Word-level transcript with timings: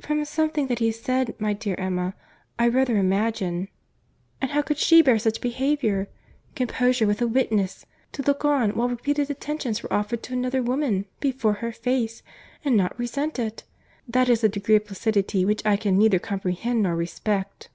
"From 0.00 0.24
something 0.24 0.68
that 0.68 0.78
he 0.78 0.90
said, 0.90 1.38
my 1.38 1.52
dear 1.52 1.74
Emma, 1.76 2.14
I 2.58 2.68
rather 2.68 2.96
imagine—" 2.96 3.68
"And 4.40 4.52
how 4.52 4.62
could 4.62 4.78
she 4.78 5.02
bear 5.02 5.18
such 5.18 5.42
behaviour! 5.42 6.08
Composure 6.54 7.06
with 7.06 7.20
a 7.20 7.28
witness! 7.28 7.84
to 8.12 8.22
look 8.22 8.46
on, 8.46 8.70
while 8.70 8.88
repeated 8.88 9.30
attentions 9.30 9.82
were 9.82 9.92
offering 9.92 10.22
to 10.22 10.32
another 10.32 10.62
woman, 10.62 11.04
before 11.20 11.52
her 11.60 11.70
face, 11.70 12.22
and 12.64 12.78
not 12.78 12.98
resent 12.98 13.38
it.—That 13.38 14.30
is 14.30 14.42
a 14.42 14.48
degree 14.48 14.76
of 14.76 14.86
placidity, 14.86 15.44
which 15.44 15.60
I 15.66 15.76
can 15.76 15.98
neither 15.98 16.18
comprehend 16.18 16.84
nor 16.84 16.96
respect." 16.96 17.68